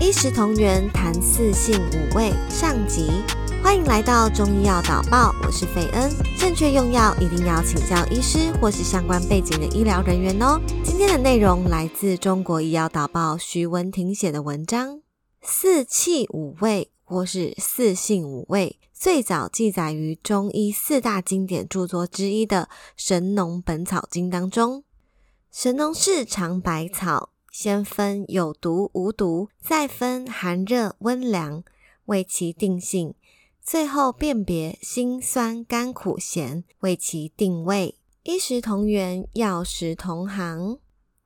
[0.00, 3.10] 医食同源，谈四性五味上集。
[3.60, 6.08] 欢迎来到中医药导报，我是费恩。
[6.38, 10.60] 正确用药一定要请教医师或是相关背景的医疗人员哦。
[10.84, 15.00] 今天的内容来自中国医药导报徐文婷写的文章。
[15.42, 24.84] 四气五味或是四性五味，最早记载于中医四大经典著作之一的《神农本草经》当中。
[25.50, 27.30] 神农氏尝百草，
[27.60, 31.64] 先分有毒无毒，再分寒热温凉，
[32.04, 33.16] 为其定性，
[33.60, 37.96] 最后辨别辛酸甘苦咸，为其定位。
[38.22, 40.78] 一食同源，药食同行，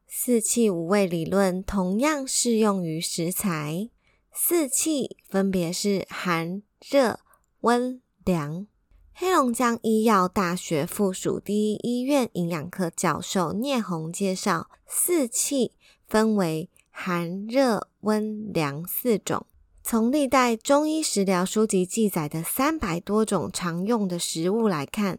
[0.08, 3.90] 四气五味理论同样适用于食材。
[4.32, 7.20] 四气分别是寒、热、
[7.60, 8.66] 温、凉。
[9.12, 15.72] 黑龙江医药大学附属第一医院营养科教授聂红介绍，四气
[16.12, 19.46] 分为寒、热、温、凉四种。
[19.82, 25.18] 从历代中医食疗书籍记载的三百多种常用的食物来看，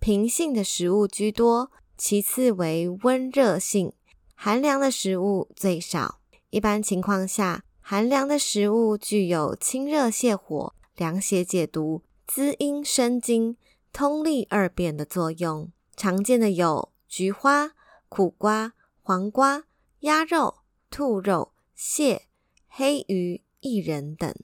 [0.00, 3.92] 平性的食物居多，其次为温热性，
[4.34, 6.18] 寒凉的食物最少。
[6.50, 13.56] 一般情况下，寒凉的食物具有清热泻火、凉血解毒、滋阴生津、
[13.92, 15.70] 通利二便的作用。
[15.96, 17.70] 常见的有菊花、
[18.08, 18.72] 苦瓜、
[19.02, 19.62] 黄瓜、
[20.02, 20.56] 鸭肉、
[20.90, 22.26] 兔肉、蟹、
[22.66, 24.34] 黑鱼、薏仁等。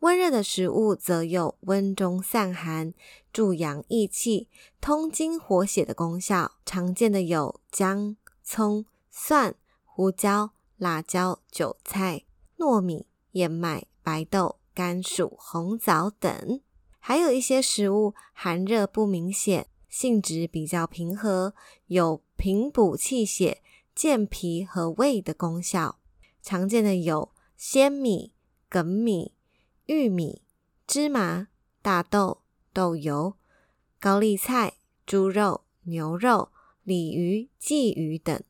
[0.00, 2.92] 温热的食物则有温中散寒、
[3.32, 4.48] 助阳益气、
[4.80, 6.50] 通经活血的功效。
[6.66, 12.24] 常见的有姜、葱、蒜、胡椒、辣椒、韭菜。
[12.56, 16.60] 糯米、燕麦、白豆、甘薯、红枣等，
[16.98, 21.54] 还有一些食物寒热不明显，性质比较平和，
[21.86, 23.62] 有平补气血、
[23.98, 25.98] 健脾和胃的功效。
[26.40, 28.32] 常见的有鲜米、
[28.70, 29.34] 粳米、
[29.86, 30.42] 玉米、
[30.86, 31.48] 芝麻、
[31.82, 33.34] 大豆、豆油、
[33.98, 34.74] 高丽菜、
[35.04, 36.50] 猪肉、牛肉、
[36.84, 38.40] 鲤鱼、鲫鱼等。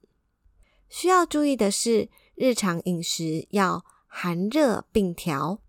[0.90, 3.82] 需要注意的是，日常饮食要。
[4.10, 5.60] 寒热并调，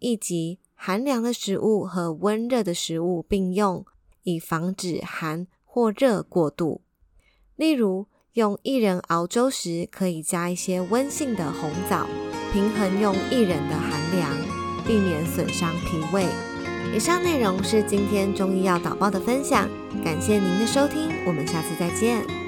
[0.00, 3.86] 以及寒凉的食物和温热的食物并用，
[4.24, 6.82] 以防止寒或热过度。
[7.54, 12.06] 例如，用薏仁熬粥时，可以加一些温性的红枣，
[12.50, 14.30] 平衡用薏仁的寒凉，
[14.86, 16.26] 避免损伤脾胃。
[16.94, 19.68] 以上内容是今天中医药导报的分享，
[20.02, 22.41] 感谢您的收听，我们下次再见。